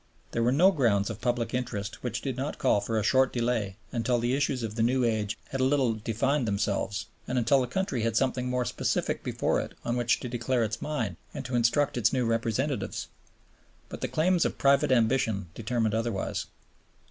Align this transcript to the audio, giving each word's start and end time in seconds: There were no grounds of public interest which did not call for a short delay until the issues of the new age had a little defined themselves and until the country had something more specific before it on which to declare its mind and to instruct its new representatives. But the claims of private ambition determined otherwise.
There 0.31 0.41
were 0.41 0.51
no 0.51 0.71
grounds 0.71 1.11
of 1.11 1.21
public 1.21 1.53
interest 1.53 2.01
which 2.01 2.21
did 2.23 2.35
not 2.35 2.57
call 2.57 2.81
for 2.81 2.97
a 2.97 3.03
short 3.03 3.31
delay 3.31 3.75
until 3.91 4.17
the 4.17 4.33
issues 4.33 4.63
of 4.63 4.73
the 4.73 4.81
new 4.81 5.03
age 5.03 5.37
had 5.49 5.61
a 5.61 5.63
little 5.63 5.93
defined 5.93 6.47
themselves 6.47 7.05
and 7.27 7.37
until 7.37 7.61
the 7.61 7.67
country 7.67 8.01
had 8.01 8.17
something 8.17 8.49
more 8.49 8.65
specific 8.65 9.23
before 9.23 9.61
it 9.61 9.75
on 9.85 9.95
which 9.95 10.19
to 10.21 10.27
declare 10.27 10.63
its 10.63 10.81
mind 10.81 11.17
and 11.35 11.45
to 11.45 11.55
instruct 11.55 11.99
its 11.99 12.11
new 12.11 12.25
representatives. 12.25 13.09
But 13.89 14.01
the 14.01 14.07
claims 14.07 14.43
of 14.43 14.57
private 14.57 14.91
ambition 14.91 15.49
determined 15.53 15.93
otherwise. 15.93 16.47